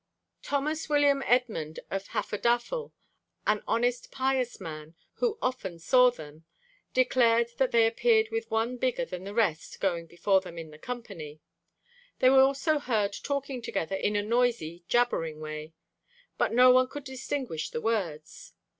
Thomas 0.41 0.89
William 0.89 1.21
Edmund, 1.27 1.79
of 1.91 2.07
Hafodafel, 2.07 2.91
'an 3.45 3.61
honest 3.67 4.09
pious 4.11 4.59
man, 4.59 4.95
who 5.17 5.37
often 5.43 5.77
saw 5.77 6.09
them,' 6.09 6.43
declared 6.91 7.49
that 7.57 7.69
they 7.71 7.85
appeared 7.85 8.29
with 8.31 8.49
one 8.49 8.77
bigger 8.77 9.05
than 9.05 9.25
the 9.25 9.33
rest 9.35 9.79
going 9.79 10.07
before 10.07 10.41
them 10.41 10.57
in 10.57 10.71
the 10.71 10.79
company. 10.79 11.39
They 12.17 12.31
were 12.31 12.41
also 12.41 12.79
heard 12.79 13.13
talking 13.13 13.61
together 13.61 13.95
in 13.95 14.15
a 14.15 14.23
noisy, 14.23 14.83
jabbering 14.87 15.39
way; 15.39 15.73
but 16.35 16.51
no 16.51 16.71
one 16.71 16.87
could 16.87 17.03
distinguish 17.03 17.69
the 17.69 17.79
words. 17.79 18.53